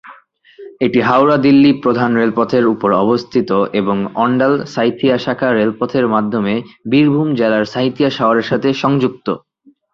[0.81, 6.53] এটি হাওড়া-দিল্লি প্রধান রেলপথের উপর অবস্থিত এবং অন্ডাল-সাঁইথিয়া শাখা রেলপথের মাধ্যমে
[6.91, 9.27] বীরভূম জেলার সাঁইথিয়া শহরের সাথে সংযুক্ত।